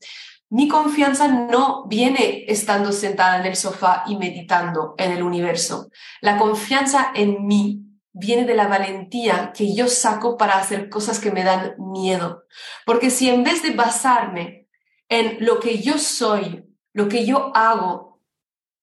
Mi 0.55 0.69
confianza 0.69 1.27
no 1.27 1.85
viene 1.89 2.45
estando 2.47 2.93
sentada 2.93 3.41
en 3.41 3.47
el 3.47 3.57
sofá 3.57 4.05
y 4.07 4.17
meditando 4.17 4.95
en 4.99 5.11
el 5.11 5.25
universo. 5.25 5.91
La 6.21 6.39
confianza 6.39 7.11
en 7.13 7.45
mí 7.45 7.83
viene 8.13 8.45
de 8.45 8.55
la 8.55 8.69
valentía 8.69 9.53
que 9.53 9.75
yo 9.75 9.89
saco 9.89 10.37
para 10.37 10.57
hacer 10.57 10.89
cosas 10.89 11.19
que 11.19 11.33
me 11.33 11.43
dan 11.43 11.75
miedo. 11.79 12.45
Porque 12.87 13.11
si 13.11 13.29
en 13.29 13.43
vez 13.43 13.65
de 13.65 13.73
basarme 13.73 14.69
en 15.09 15.45
lo 15.45 15.59
que 15.59 15.83
yo 15.83 15.99
soy, 15.99 16.65
lo 16.93 17.09
que 17.09 17.27
yo 17.27 17.51
hago 17.57 18.21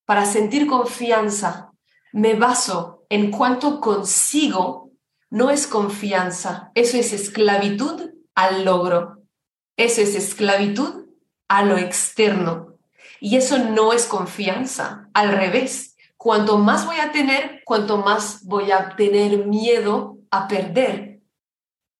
para 0.03 0.25
sentir 0.25 0.67
confianza, 0.67 1.71
me 2.11 2.33
baso 2.33 3.05
en 3.07 3.31
cuanto 3.31 3.79
consigo, 3.79 4.91
no 5.29 5.49
es 5.49 5.67
confianza, 5.67 6.69
eso 6.75 6.97
es 6.97 7.13
esclavitud 7.13 8.11
al 8.35 8.65
logro, 8.65 9.23
eso 9.77 10.01
es 10.01 10.15
esclavitud 10.15 11.01
a 11.51 11.63
lo 11.63 11.77
externo. 11.77 12.77
Y 13.19 13.35
eso 13.35 13.57
no 13.57 13.91
es 13.91 14.05
confianza, 14.05 15.09
al 15.13 15.33
revés. 15.33 15.97
Cuanto 16.15 16.57
más 16.57 16.85
voy 16.85 16.95
a 16.95 17.11
tener, 17.11 17.61
cuanto 17.65 17.97
más 17.97 18.45
voy 18.45 18.71
a 18.71 18.95
tener 18.95 19.45
miedo 19.45 20.17
a 20.31 20.47
perder. 20.47 21.19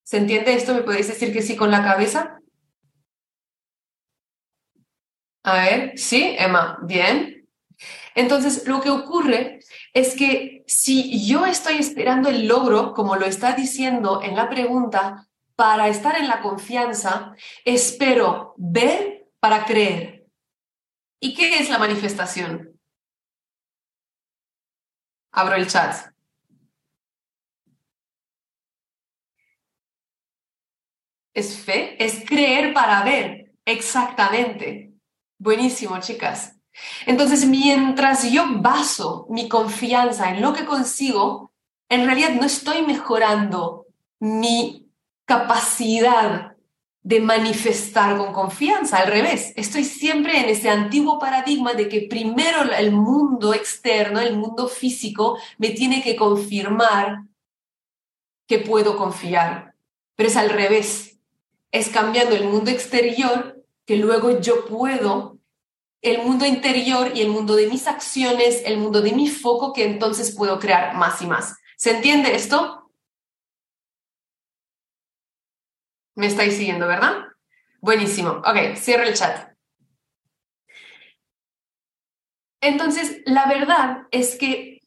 ¿Se 0.04 0.20
entiende 0.20 0.54
esto? 0.54 0.74
¿Me 0.74 0.84
podéis 0.84 1.10
decir 1.10 1.34
que 1.34 1.42
sí 1.42 1.58
con 1.58 1.70
la 1.70 1.84
cabeza? 1.84 2.40
A 5.44 5.54
ver, 5.56 6.00
sí, 6.00 6.34
Emma, 6.40 6.80
bien. 6.84 7.46
Entonces, 8.16 8.66
lo 8.68 8.80
que 8.80 8.90
ocurre 8.90 9.60
es 9.94 10.16
que 10.16 10.64
si 10.66 11.28
yo 11.28 11.46
estoy 11.46 11.76
esperando 11.76 12.30
el 12.30 12.48
logro, 12.48 12.94
como 12.94 13.18
lo 13.18 13.26
está 13.26 13.52
diciendo 13.52 14.22
en 14.24 14.38
la 14.38 14.50
pregunta, 14.50 15.28
para 15.58 15.90
estar 15.90 16.18
en 16.18 16.30
la 16.30 16.40
confianza, 16.40 17.36
espero 17.66 18.54
ver 18.56 19.21
para 19.42 19.66
creer. 19.66 20.28
¿Y 21.20 21.34
qué 21.34 21.56
es 21.56 21.70
la 21.70 21.80
manifestación? 21.80 22.80
Abro 25.34 25.56
el 25.56 25.68
chat. 25.68 26.14
Es 31.34 31.58
fe, 31.58 32.04
es 32.04 32.24
creer 32.26 32.74
para 32.74 33.04
ver. 33.04 33.52
Exactamente. 33.66 34.94
Buenísimo, 35.40 36.00
chicas. 36.00 36.56
Entonces, 37.06 37.46
mientras 37.46 38.30
yo 38.32 38.46
baso 38.62 39.26
mi 39.30 39.50
confianza 39.50 40.30
en 40.30 40.42
lo 40.42 40.54
que 40.54 40.66
consigo, 40.66 41.52
en 41.90 42.06
realidad 42.06 42.32
no 42.32 42.46
estoy 42.46 42.84
mejorando 42.84 43.88
mi 44.20 44.92
capacidad 45.26 46.51
de 47.04 47.20
manifestar 47.20 48.18
con 48.18 48.32
confianza. 48.32 49.00
Al 49.00 49.08
revés, 49.08 49.54
estoy 49.56 49.84
siempre 49.84 50.40
en 50.40 50.50
ese 50.50 50.70
antiguo 50.70 51.18
paradigma 51.18 51.74
de 51.74 51.90
que 51.90 52.02
primero 52.02 52.62
el 52.62 52.92
mundo 52.92 53.54
externo, 53.54 54.20
el 54.20 54.38
mundo 54.38 54.68
físico, 54.68 55.38
me 55.58 55.70
tiene 55.70 56.04
que 56.04 56.16
confirmar 56.16 57.24
que 58.48 58.60
puedo 58.60 58.98
confiar. 58.98 59.74
Pero 60.16 60.30
es 60.30 60.38
al 60.38 60.50
revés. 60.50 61.18
Es 61.72 61.90
cambiando 61.90 62.36
el 62.36 62.46
mundo 62.46 62.70
exterior 62.70 63.64
que 63.86 63.96
luego 63.96 64.40
yo 64.40 64.66
puedo, 64.66 65.38
el 66.02 66.24
mundo 66.24 66.46
interior 66.46 67.12
y 67.16 67.22
el 67.22 67.30
mundo 67.30 67.56
de 67.56 67.68
mis 67.68 67.88
acciones, 67.88 68.62
el 68.66 68.78
mundo 68.78 69.02
de 69.02 69.14
mi 69.14 69.28
foco, 69.28 69.74
que 69.74 69.86
entonces 69.86 70.36
puedo 70.36 70.60
crear 70.60 70.96
más 70.96 71.22
y 71.22 71.28
más. 71.28 71.56
¿Se 71.78 71.92
entiende 71.92 72.36
esto? 72.36 72.81
Me 76.16 76.28
estáis 76.28 76.56
siguiendo, 76.56 76.88
¿verdad? 76.88 77.26
Buenísimo. 77.80 78.42
Ok, 78.46 78.76
cierro 78.76 79.04
el 79.04 79.14
chat. 79.14 79.52
Entonces, 82.62 83.22
la 83.26 83.48
verdad 83.48 84.04
es 84.12 84.36
que 84.36 84.82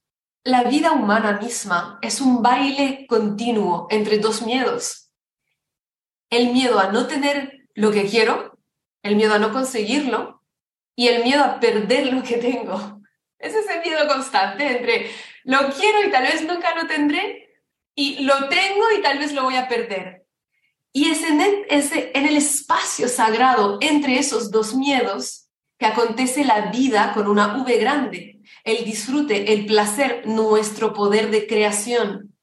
la 0.45 0.64
vida 0.64 0.93
humana 0.93 1.38
misma 1.40 1.99
es 2.02 2.21
un 2.21 2.43
baile 2.43 3.07
continuo 3.09 3.88
entre 3.90 4.19
dos 4.19 4.43
miedos. 4.43 5.11
El 6.31 6.52
miedo 6.52 6.78
a 6.78 6.93
no 6.93 7.07
tener 7.07 7.69
lo 7.75 7.90
que 7.90 8.04
quiero, 8.04 8.59
el 9.02 9.16
miedo 9.16 9.35
a 9.35 9.38
no 9.38 9.52
conseguirlo 9.52 10.43
y 10.95 11.09
el 11.09 11.25
miedo 11.25 11.43
a 11.43 11.59
perder 11.59 12.12
lo 12.12 12.23
que 12.23 12.37
tengo. 12.37 13.00
Es 13.38 13.54
ese 13.54 13.81
miedo 13.81 14.07
constante 14.07 14.76
entre 14.76 15.11
lo 15.45 15.71
quiero 15.71 16.02
y 16.07 16.11
tal 16.11 16.23
vez 16.25 16.47
nunca 16.47 16.75
lo 16.75 16.87
tendré 16.87 17.61
y 17.95 18.25
lo 18.25 18.49
tengo 18.49 18.85
y 18.97 19.02
tal 19.02 19.19
vez 19.19 19.33
lo 19.33 19.45
voy 19.45 19.57
a 19.57 19.69
perder. 19.69 20.24
Y 20.96 21.10
es 21.10 21.24
en 21.24 21.40
el, 21.40 22.36
espacio 22.36 23.08
sagrado 23.08 23.78
entre 23.80 24.16
esos 24.16 24.52
dos 24.52 24.76
miedos 24.76 25.48
que 25.76 25.86
acontece 25.86 26.44
la 26.44 26.70
vida 26.70 27.12
con 27.14 27.26
una 27.26 27.56
V 27.56 27.78
grande, 27.78 28.40
el 28.62 28.84
disfrute, 28.84 29.52
el 29.52 29.66
placer, 29.66 30.22
nuestro 30.24 30.92
poder 30.92 31.32
de 31.32 31.48
creación. 31.48 32.36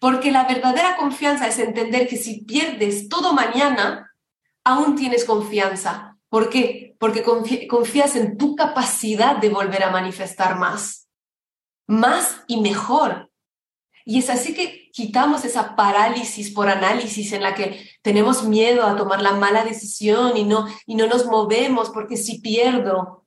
Porque 0.00 0.30
la 0.30 0.44
verdadera 0.44 0.96
confianza 0.96 1.48
es 1.48 1.58
entender 1.58 2.06
que 2.08 2.18
si 2.18 2.42
pierdes 2.42 3.08
todo 3.08 3.32
mañana, 3.32 4.14
aún 4.62 4.96
tienes 4.96 5.24
confianza. 5.24 6.18
¿Por 6.28 6.50
qué? 6.50 6.94
Porque 7.00 7.22
confías 7.22 8.16
en 8.16 8.36
tu 8.36 8.54
capacidad 8.54 9.38
de 9.38 9.48
volver 9.48 9.82
a 9.82 9.90
manifestar 9.90 10.58
más. 10.58 11.08
Más 11.86 12.42
y 12.46 12.60
mejor. 12.60 13.30
Y 14.08 14.20
es 14.20 14.30
así 14.30 14.54
que 14.54 14.88
quitamos 14.92 15.44
esa 15.44 15.74
parálisis 15.74 16.52
por 16.52 16.68
análisis 16.68 17.32
en 17.32 17.42
la 17.42 17.56
que 17.56 17.90
tenemos 18.02 18.44
miedo 18.44 18.84
a 18.84 18.94
tomar 18.96 19.20
la 19.20 19.32
mala 19.32 19.64
decisión 19.64 20.36
y 20.36 20.44
no, 20.44 20.68
y 20.86 20.94
no 20.94 21.08
nos 21.08 21.26
movemos 21.26 21.90
porque 21.90 22.16
si 22.16 22.38
pierdo, 22.38 23.26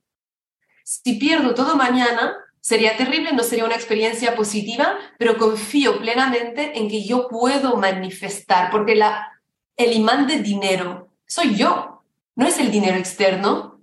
si 0.85 1.15
pierdo 1.15 1.53
todo 1.53 1.75
mañana, 1.75 2.33
sería 2.61 2.95
terrible, 2.95 3.33
no 3.33 3.43
sería 3.43 3.65
una 3.65 3.75
experiencia 3.75 4.37
positiva, 4.37 4.97
pero 5.17 5.37
confío 5.37 5.99
plenamente 5.99 6.79
en 6.79 6.87
que 6.87 7.03
yo 7.03 7.27
puedo 7.27 7.75
manifestar, 7.75 8.71
porque 8.71 8.95
la, 8.95 9.41
el 9.75 9.91
imán 9.91 10.27
de 10.27 10.37
dinero 10.37 11.09
soy 11.27 11.55
yo, 11.55 12.03
no 12.35 12.47
es 12.47 12.57
el 12.57 12.71
dinero 12.71 12.97
externo, 12.97 13.81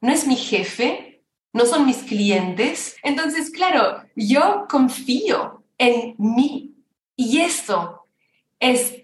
no 0.00 0.10
es 0.10 0.26
mi 0.26 0.36
jefe, 0.36 1.22
no 1.52 1.66
son 1.66 1.84
mis 1.84 1.98
clientes. 1.98 2.96
Entonces, 3.02 3.50
claro, 3.50 4.04
yo 4.16 4.66
confío 4.70 5.59
en 5.80 6.14
mí. 6.18 6.76
Y 7.16 7.40
esto 7.40 8.04
es 8.60 9.02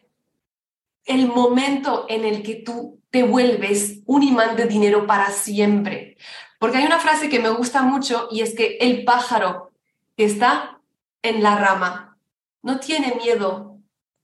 el 1.05 1.27
momento 1.27 2.07
en 2.09 2.25
el 2.25 2.43
que 2.43 2.57
tú 2.57 3.01
te 3.11 3.23
vuelves 3.23 4.01
un 4.05 4.23
imán 4.23 4.57
de 4.57 4.67
dinero 4.67 5.07
para 5.07 5.31
siempre. 5.31 6.19
Porque 6.61 6.79
hay 6.79 6.85
una 6.85 7.01
frase 7.01 7.29
que 7.29 7.41
me 7.41 7.49
gusta 7.49 7.83
mucho 7.83 8.29
y 8.31 8.43
es 8.43 8.55
que 8.55 8.77
el 8.81 9.05
pájaro 9.05 9.73
que 10.17 10.25
está 10.25 10.81
en 11.23 11.43
la 11.43 11.57
rama 11.57 12.19
no 12.63 12.79
tiene 12.79 13.15
miedo, 13.15 13.79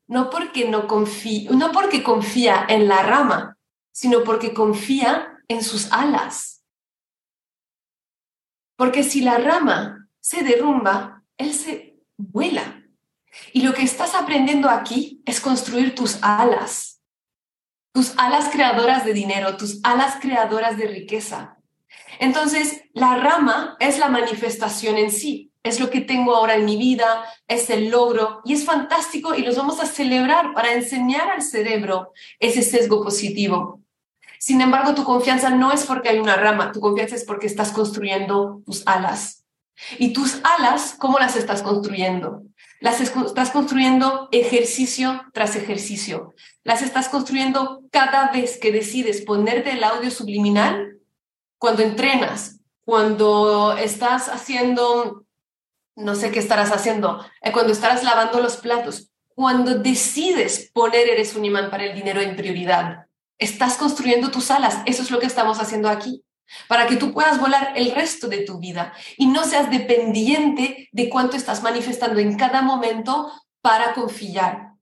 no 0.06 0.28
porque 0.28 0.68
no 0.68 0.86
confía, 0.86 1.50
no 1.52 1.72
porque 1.72 2.02
confía 2.02 2.66
en 2.68 2.86
la 2.86 3.02
rama, 3.02 3.56
sino 3.92 4.24
porque 4.24 4.52
confía 4.52 5.38
en 5.48 5.62
sus 5.62 5.90
alas. 5.90 6.64
Porque 8.76 9.02
si 9.04 9.22
la 9.22 9.38
rama 9.38 10.08
se 10.20 10.42
derrumba, 10.42 11.22
él 11.38 11.54
se 11.54 11.91
vuela. 12.16 12.82
Y 13.52 13.62
lo 13.62 13.72
que 13.72 13.82
estás 13.82 14.14
aprendiendo 14.14 14.68
aquí 14.68 15.22
es 15.26 15.40
construir 15.40 15.94
tus 15.94 16.18
alas, 16.22 17.00
tus 17.92 18.14
alas 18.18 18.48
creadoras 18.50 19.04
de 19.04 19.14
dinero, 19.14 19.56
tus 19.56 19.80
alas 19.82 20.16
creadoras 20.20 20.76
de 20.76 20.86
riqueza. 20.86 21.56
Entonces, 22.18 22.82
la 22.92 23.16
rama 23.16 23.76
es 23.80 23.98
la 23.98 24.08
manifestación 24.08 24.98
en 24.98 25.10
sí, 25.10 25.52
es 25.62 25.80
lo 25.80 25.90
que 25.90 26.00
tengo 26.00 26.34
ahora 26.34 26.56
en 26.56 26.64
mi 26.64 26.76
vida, 26.76 27.24
es 27.46 27.70
el 27.70 27.88
logro 27.88 28.40
y 28.44 28.54
es 28.54 28.64
fantástico 28.64 29.34
y 29.34 29.42
los 29.42 29.56
vamos 29.56 29.80
a 29.80 29.86
celebrar 29.86 30.52
para 30.54 30.72
enseñar 30.72 31.30
al 31.30 31.42
cerebro 31.42 32.12
ese 32.38 32.62
sesgo 32.62 33.02
positivo. 33.02 33.80
Sin 34.38 34.60
embargo, 34.60 34.94
tu 34.94 35.04
confianza 35.04 35.50
no 35.50 35.72
es 35.72 35.84
porque 35.86 36.08
hay 36.08 36.18
una 36.18 36.34
rama, 36.34 36.72
tu 36.72 36.80
confianza 36.80 37.14
es 37.14 37.24
porque 37.24 37.46
estás 37.46 37.70
construyendo 37.70 38.60
tus 38.66 38.82
alas. 38.86 39.41
Y 39.98 40.12
tus 40.12 40.40
alas, 40.44 40.94
¿cómo 40.98 41.18
las 41.18 41.36
estás 41.36 41.62
construyendo? 41.62 42.42
Las 42.80 43.00
estás 43.00 43.50
construyendo 43.50 44.28
ejercicio 44.32 45.22
tras 45.32 45.56
ejercicio. 45.56 46.34
Las 46.64 46.82
estás 46.82 47.08
construyendo 47.08 47.82
cada 47.90 48.30
vez 48.32 48.58
que 48.58 48.72
decides 48.72 49.22
ponerte 49.22 49.72
el 49.72 49.84
audio 49.84 50.10
subliminal, 50.10 50.98
cuando 51.58 51.82
entrenas, 51.82 52.58
cuando 52.84 53.76
estás 53.76 54.28
haciendo, 54.28 55.24
no 55.94 56.14
sé 56.16 56.32
qué 56.32 56.40
estarás 56.40 56.72
haciendo, 56.72 57.24
eh, 57.40 57.52
cuando 57.52 57.72
estarás 57.72 58.02
lavando 58.02 58.40
los 58.40 58.56
platos, 58.56 59.12
cuando 59.34 59.76
decides 59.78 60.70
poner 60.74 61.08
eres 61.08 61.36
un 61.36 61.44
imán 61.44 61.70
para 61.70 61.84
el 61.84 61.94
dinero 61.94 62.20
en 62.20 62.36
prioridad. 62.36 63.06
Estás 63.38 63.76
construyendo 63.76 64.30
tus 64.30 64.50
alas. 64.50 64.78
Eso 64.86 65.02
es 65.02 65.10
lo 65.10 65.18
que 65.18 65.26
estamos 65.26 65.60
haciendo 65.60 65.88
aquí. 65.88 66.24
Para 66.68 66.86
que 66.86 66.96
tú 66.96 67.12
puedas 67.12 67.40
volar 67.40 67.72
el 67.76 67.92
resto 67.92 68.28
de 68.28 68.38
tu 68.38 68.58
vida 68.58 68.92
y 69.16 69.26
no 69.26 69.44
seas 69.44 69.70
dependiente 69.70 70.88
de 70.92 71.08
cuánto 71.08 71.36
estás 71.36 71.62
manifestando 71.62 72.20
en 72.20 72.36
cada 72.36 72.62
momento 72.62 73.32
para 73.60 73.94
confiar. 73.94 74.72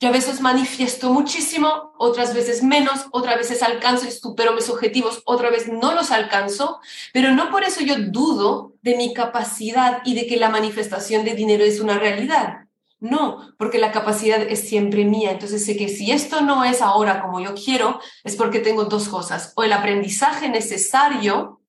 Yo 0.00 0.08
a 0.08 0.12
veces 0.12 0.40
manifiesto 0.40 1.10
muchísimo, 1.10 1.94
otras 1.98 2.34
veces 2.34 2.62
menos, 2.62 3.06
otras 3.12 3.38
veces 3.38 3.62
alcanzo 3.62 4.06
y 4.06 4.10
supero 4.10 4.52
mis 4.52 4.68
objetivos, 4.68 5.22
otra 5.24 5.50
vez 5.50 5.68
no 5.68 5.94
los 5.94 6.10
alcanzo, 6.10 6.80
pero 7.12 7.30
no 7.32 7.50
por 7.50 7.62
eso 7.62 7.80
yo 7.80 7.94
dudo 7.96 8.74
de 8.82 8.96
mi 8.96 9.14
capacidad 9.14 10.02
y 10.04 10.14
de 10.14 10.26
que 10.26 10.36
la 10.36 10.50
manifestación 10.50 11.24
de 11.24 11.34
dinero 11.34 11.64
es 11.64 11.80
una 11.80 11.98
realidad. 11.98 12.63
No, 13.04 13.54
porque 13.58 13.76
la 13.76 13.92
capacidad 13.92 14.40
es 14.40 14.66
siempre 14.66 15.04
mía. 15.04 15.32
Entonces 15.32 15.66
sé 15.66 15.76
que 15.76 15.90
si 15.90 16.10
esto 16.10 16.40
no 16.40 16.64
es 16.64 16.80
ahora 16.80 17.20
como 17.20 17.38
yo 17.38 17.52
quiero, 17.54 18.00
es 18.24 18.34
porque 18.34 18.60
tengo 18.60 18.86
dos 18.86 19.10
cosas. 19.10 19.52
O 19.56 19.62
el 19.62 19.74
aprendizaje 19.74 20.48
necesario 20.48 21.60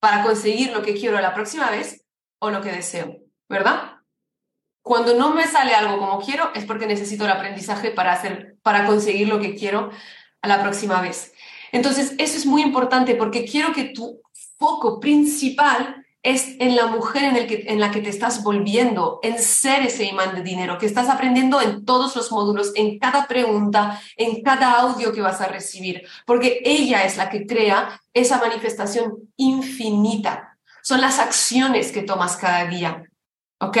para 0.00 0.22
conseguir 0.22 0.72
lo 0.72 0.80
que 0.80 0.94
quiero 0.94 1.20
la 1.20 1.34
próxima 1.34 1.68
vez 1.68 2.06
o 2.38 2.48
lo 2.48 2.62
que 2.62 2.72
deseo, 2.72 3.18
¿verdad? 3.46 3.98
Cuando 4.80 5.12
no 5.12 5.34
me 5.34 5.46
sale 5.46 5.74
algo 5.74 5.98
como 5.98 6.18
quiero, 6.18 6.50
es 6.54 6.64
porque 6.64 6.86
necesito 6.86 7.26
el 7.26 7.32
aprendizaje 7.32 7.90
para, 7.90 8.14
hacer, 8.14 8.56
para 8.62 8.86
conseguir 8.86 9.28
lo 9.28 9.38
que 9.38 9.54
quiero 9.54 9.90
a 10.40 10.48
la 10.48 10.62
próxima 10.62 11.02
vez. 11.02 11.34
Entonces, 11.72 12.14
eso 12.16 12.38
es 12.38 12.46
muy 12.46 12.62
importante 12.62 13.16
porque 13.16 13.44
quiero 13.44 13.74
que 13.74 13.92
tu 13.92 14.22
foco 14.56 14.98
principal 14.98 15.99
es 16.22 16.56
en 16.58 16.76
la 16.76 16.86
mujer 16.86 17.24
en, 17.24 17.36
el 17.36 17.46
que, 17.46 17.64
en 17.66 17.80
la 17.80 17.90
que 17.90 18.02
te 18.02 18.10
estás 18.10 18.42
volviendo, 18.42 19.20
en 19.22 19.38
ser 19.38 19.82
ese 19.82 20.04
imán 20.04 20.34
de 20.34 20.42
dinero, 20.42 20.76
que 20.76 20.86
estás 20.86 21.08
aprendiendo 21.08 21.60
en 21.62 21.84
todos 21.84 22.14
los 22.14 22.30
módulos, 22.30 22.72
en 22.74 22.98
cada 22.98 23.26
pregunta, 23.26 24.00
en 24.16 24.42
cada 24.42 24.72
audio 24.80 25.12
que 25.12 25.22
vas 25.22 25.40
a 25.40 25.48
recibir, 25.48 26.06
porque 26.26 26.60
ella 26.64 27.04
es 27.04 27.16
la 27.16 27.30
que 27.30 27.46
crea 27.46 28.00
esa 28.12 28.38
manifestación 28.38 29.32
infinita. 29.36 30.58
Son 30.82 31.00
las 31.00 31.18
acciones 31.18 31.90
que 31.90 32.02
tomas 32.02 32.36
cada 32.36 32.66
día, 32.66 33.02
¿ok? 33.58 33.78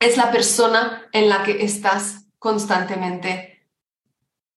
Es 0.00 0.16
la 0.16 0.30
persona 0.32 1.08
en 1.12 1.28
la 1.28 1.44
que 1.44 1.64
estás 1.64 2.26
constantemente 2.38 3.68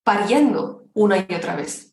pariendo 0.04 0.86
una 0.94 1.18
y 1.18 1.36
otra 1.36 1.56
vez. 1.56 1.89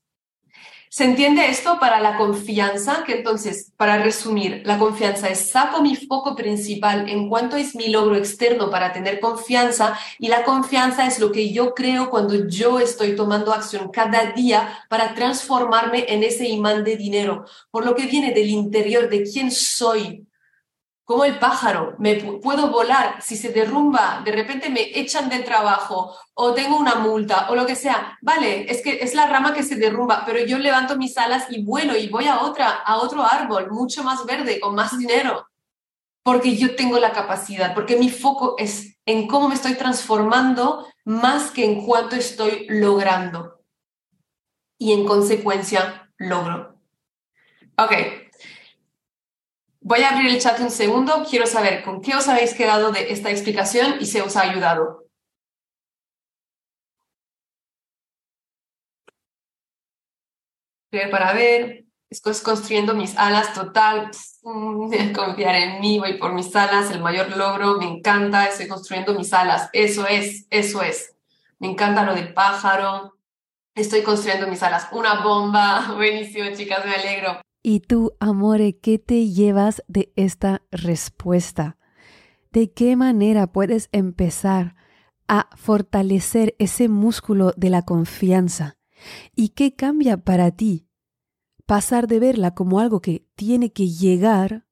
¿Se 0.96 1.04
entiende 1.04 1.50
esto 1.50 1.78
para 1.78 2.00
la 2.00 2.16
confianza? 2.16 3.04
Que 3.04 3.18
entonces, 3.18 3.70
para 3.76 4.02
resumir, 4.02 4.62
la 4.64 4.78
confianza 4.78 5.28
es 5.28 5.50
saco 5.50 5.82
mi 5.82 5.94
foco 5.94 6.34
principal 6.34 7.06
en 7.10 7.28
cuanto 7.28 7.56
es 7.56 7.76
mi 7.76 7.88
logro 7.88 8.16
externo 8.16 8.70
para 8.70 8.94
tener 8.94 9.20
confianza 9.20 9.98
y 10.18 10.28
la 10.28 10.42
confianza 10.42 11.06
es 11.06 11.18
lo 11.18 11.32
que 11.32 11.52
yo 11.52 11.74
creo 11.74 12.08
cuando 12.08 12.48
yo 12.48 12.80
estoy 12.80 13.14
tomando 13.14 13.52
acción 13.52 13.90
cada 13.90 14.32
día 14.32 14.86
para 14.88 15.14
transformarme 15.14 16.06
en 16.08 16.22
ese 16.22 16.48
imán 16.48 16.82
de 16.82 16.96
dinero, 16.96 17.44
por 17.70 17.84
lo 17.84 17.94
que 17.94 18.06
viene 18.06 18.32
del 18.32 18.48
interior 18.48 19.10
de 19.10 19.24
quién 19.24 19.50
soy, 19.50 20.25
como 21.06 21.24
el 21.24 21.38
pájaro, 21.38 21.94
me 22.00 22.16
puedo 22.16 22.68
volar, 22.68 23.22
si 23.22 23.36
se 23.36 23.50
derrumba, 23.50 24.22
de 24.24 24.32
repente 24.32 24.70
me 24.70 24.90
echan 24.98 25.28
del 25.28 25.44
trabajo 25.44 26.16
o 26.34 26.52
tengo 26.52 26.76
una 26.76 26.96
multa 26.96 27.48
o 27.48 27.54
lo 27.54 27.64
que 27.64 27.76
sea, 27.76 28.18
vale, 28.20 28.68
es 28.68 28.82
que 28.82 28.98
es 29.00 29.14
la 29.14 29.28
rama 29.28 29.54
que 29.54 29.62
se 29.62 29.76
derrumba, 29.76 30.24
pero 30.26 30.44
yo 30.44 30.58
levanto 30.58 30.96
mis 30.96 31.16
alas 31.16 31.46
y 31.48 31.62
vuelo 31.62 31.96
y 31.96 32.08
voy 32.08 32.26
a 32.26 32.40
otra, 32.40 32.70
a 32.70 32.96
otro 32.96 33.24
árbol 33.24 33.70
mucho 33.70 34.02
más 34.02 34.26
verde, 34.26 34.58
con 34.58 34.74
más 34.74 34.98
dinero, 34.98 35.46
porque 36.24 36.56
yo 36.56 36.74
tengo 36.74 36.98
la 36.98 37.12
capacidad, 37.12 37.72
porque 37.72 37.96
mi 37.96 38.10
foco 38.10 38.56
es 38.58 38.98
en 39.06 39.28
cómo 39.28 39.48
me 39.48 39.54
estoy 39.54 39.74
transformando 39.74 40.88
más 41.04 41.52
que 41.52 41.64
en 41.64 41.86
cuánto 41.86 42.16
estoy 42.16 42.66
logrando. 42.68 43.62
Y 44.76 44.92
en 44.92 45.06
consecuencia, 45.06 46.10
logro. 46.18 46.80
Ok, 47.78 47.92
Voy 49.88 50.02
a 50.02 50.10
abrir 50.10 50.32
el 50.32 50.40
chat 50.40 50.58
un 50.58 50.70
segundo. 50.72 51.24
Quiero 51.30 51.46
saber 51.46 51.84
con 51.84 52.02
qué 52.02 52.16
os 52.16 52.26
habéis 52.26 52.54
quedado 52.54 52.90
de 52.90 53.12
esta 53.12 53.30
explicación 53.30 53.98
y 54.00 54.06
si 54.06 54.18
os 54.18 54.36
ha 54.36 54.42
ayudado. 54.42 55.06
Para 60.90 61.32
ver, 61.34 61.84
estoy 62.10 62.34
construyendo 62.42 62.94
mis 62.94 63.16
alas 63.16 63.54
total, 63.54 64.10
confiar 65.14 65.54
en 65.54 65.80
mí, 65.80 66.00
voy 66.00 66.14
por 66.14 66.32
mis 66.32 66.56
alas, 66.56 66.90
el 66.90 67.00
mayor 67.00 67.36
logro, 67.36 67.76
me 67.76 67.86
encanta, 67.86 68.46
estoy 68.46 68.66
construyendo 68.66 69.14
mis 69.14 69.32
alas, 69.32 69.70
eso 69.72 70.04
es, 70.08 70.48
eso 70.50 70.82
es. 70.82 71.14
Me 71.60 71.68
encanta 71.68 72.02
lo 72.04 72.14
del 72.14 72.34
pájaro, 72.34 73.16
estoy 73.74 74.02
construyendo 74.02 74.48
mis 74.48 74.64
alas, 74.64 74.88
una 74.90 75.22
bomba, 75.22 75.92
buenísimo 75.94 76.50
chicas, 76.56 76.84
me 76.84 76.94
alegro. 76.94 77.45
Y 77.68 77.80
tú, 77.80 78.12
amore, 78.20 78.78
¿qué 78.78 79.00
te 79.00 79.26
llevas 79.26 79.82
de 79.88 80.12
esta 80.14 80.62
respuesta? 80.70 81.78
¿De 82.52 82.72
qué 82.72 82.94
manera 82.94 83.48
puedes 83.48 83.88
empezar 83.90 84.76
a 85.26 85.48
fortalecer 85.56 86.54
ese 86.60 86.88
músculo 86.88 87.52
de 87.56 87.70
la 87.70 87.82
confianza? 87.82 88.78
¿Y 89.34 89.48
qué 89.48 89.74
cambia 89.74 90.16
para 90.16 90.52
ti? 90.52 90.86
Pasar 91.66 92.06
de 92.06 92.20
verla 92.20 92.54
como 92.54 92.78
algo 92.78 93.00
que 93.00 93.26
tiene 93.34 93.72
que 93.72 93.88
llegar 93.88 94.64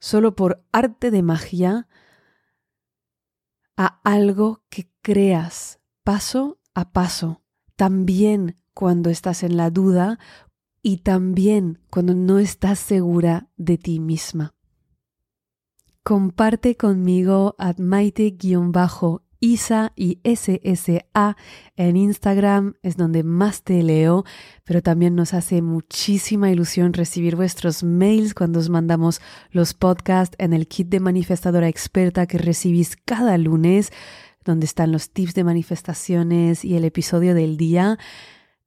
solo 0.00 0.34
por 0.34 0.66
arte 0.72 1.12
de 1.12 1.22
magia 1.22 1.86
a 3.76 4.00
algo 4.02 4.64
que 4.70 4.90
creas 5.02 5.78
paso 6.02 6.58
a 6.74 6.90
paso, 6.90 7.44
también 7.76 8.60
cuando 8.74 9.08
estás 9.08 9.44
en 9.44 9.56
la 9.56 9.70
duda, 9.70 10.18
y 10.82 10.98
también 10.98 11.78
cuando 11.90 12.14
no 12.14 12.38
estás 12.38 12.78
segura 12.78 13.48
de 13.56 13.78
ti 13.78 14.00
misma. 14.00 14.54
Comparte 16.02 16.76
conmigo 16.76 17.54
a 17.58 17.74
Maite-Isa 17.76 18.32
y 19.94 20.18
SSA 20.24 21.36
en 21.76 21.96
Instagram, 21.96 22.74
es 22.82 22.96
donde 22.96 23.22
más 23.22 23.62
te 23.62 23.82
leo, 23.82 24.24
pero 24.64 24.82
también 24.82 25.14
nos 25.14 25.34
hace 25.34 25.60
muchísima 25.60 26.50
ilusión 26.50 26.94
recibir 26.94 27.36
vuestros 27.36 27.84
mails 27.84 28.32
cuando 28.32 28.60
os 28.60 28.70
mandamos 28.70 29.20
los 29.50 29.74
podcasts 29.74 30.36
en 30.38 30.54
el 30.54 30.66
kit 30.66 30.88
de 30.88 31.00
manifestadora 31.00 31.68
experta 31.68 32.26
que 32.26 32.38
recibís 32.38 32.96
cada 32.96 33.36
lunes, 33.36 33.92
donde 34.42 34.64
están 34.64 34.92
los 34.92 35.10
tips 35.10 35.34
de 35.34 35.44
manifestaciones 35.44 36.64
y 36.64 36.76
el 36.76 36.86
episodio 36.86 37.34
del 37.34 37.58
día. 37.58 37.98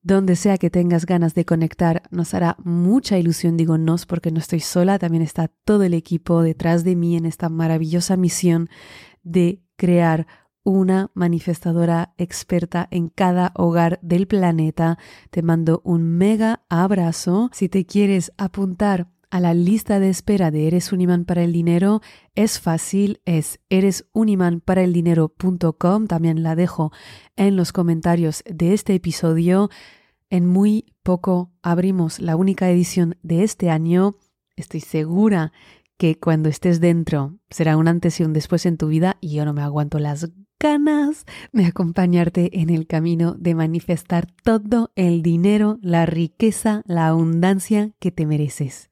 Donde 0.06 0.36
sea 0.36 0.58
que 0.58 0.70
tengas 0.70 1.06
ganas 1.06 1.34
de 1.34 1.46
conectar, 1.46 2.04
nos 2.12 2.34
hará 2.34 2.58
mucha 2.62 3.18
ilusión, 3.18 3.56
digo 3.56 3.78
nos, 3.78 4.06
porque 4.06 4.32
no 4.32 4.40
estoy 4.40 4.60
sola, 4.60 5.00
también 5.00 5.24
está 5.24 5.48
todo 5.48 5.84
el 5.84 5.94
equipo 5.94 6.42
detrás 6.42 6.84
de 6.84 6.98
mí 6.98 7.16
en 7.16 7.26
esta 7.26 7.48
maravillosa 7.48 8.18
misión 8.18 8.70
de 9.24 9.62
crear 9.78 10.28
una 10.64 11.10
manifestadora 11.14 12.14
experta 12.18 12.88
en 12.92 13.08
cada 13.08 13.54
hogar 13.56 14.00
del 14.02 14.28
planeta. 14.28 14.98
Te 15.30 15.42
mando 15.42 15.82
un 15.86 16.04
mega 16.04 16.64
abrazo. 16.70 17.50
Si 17.54 17.70
te 17.70 17.86
quieres 17.86 18.34
apuntar 18.38 19.08
a 19.34 19.40
la 19.40 19.56
lista 19.56 20.00
de 20.00 20.10
espera 20.10 20.52
de 20.52 20.68
Eres 20.68 20.94
un 20.94 21.02
imán 21.02 21.26
para 21.26 21.44
el 21.44 21.52
dinero, 21.54 22.02
es 22.36 22.60
fácil, 22.60 23.20
es 23.26 23.60
eresunimanparaeldinero.com, 23.72 26.06
también 26.06 26.44
la 26.44 26.56
dejo 26.56 26.92
en 27.36 27.56
los 27.56 27.74
comentarios 27.74 28.44
de 28.46 28.76
este 28.76 28.94
episodio. 28.94 29.72
En 30.30 30.46
muy 30.46 30.94
poco 31.02 31.52
abrimos 31.64 32.20
la 32.20 32.36
única 32.36 32.70
edición 32.70 33.18
de 33.24 33.42
este 33.42 33.72
año. 33.72 34.18
Estoy 34.56 34.82
segura 34.82 35.52
que 35.98 36.20
cuando 36.20 36.48
estés 36.48 36.80
dentro 36.80 37.40
será 37.50 37.76
un 37.76 37.88
antes 37.88 38.20
y 38.20 38.24
un 38.24 38.34
después 38.34 38.68
en 38.68 38.78
tu 38.78 38.86
vida 38.86 39.18
y 39.20 39.34
yo 39.34 39.46
no 39.46 39.54
me 39.54 39.64
aguanto 39.64 39.98
las 39.98 40.30
ganas 40.60 41.26
de 41.52 41.66
acompañarte 41.66 42.62
en 42.62 42.70
el 42.70 42.86
camino 42.86 43.34
de 43.34 43.56
manifestar 43.56 44.28
todo 44.44 44.92
el 44.96 45.24
dinero, 45.24 45.80
la 45.82 46.06
riqueza, 46.06 46.84
la 46.86 47.08
abundancia 47.08 47.94
que 47.98 48.12
te 48.12 48.28
mereces. 48.28 48.92